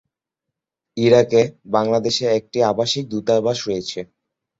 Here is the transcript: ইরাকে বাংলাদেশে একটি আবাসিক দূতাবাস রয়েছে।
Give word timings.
ইরাকে 0.97 1.41
বাংলাদেশে 1.71 2.25
একটি 2.39 2.57
আবাসিক 2.71 3.03
দূতাবাস 3.11 3.57
রয়েছে। 3.67 3.99